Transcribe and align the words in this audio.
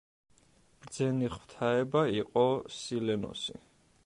ბრძენი 0.85 1.29
ღვთაება 1.35 2.03
იყო 2.23 2.47
სილენოსი. 2.79 3.61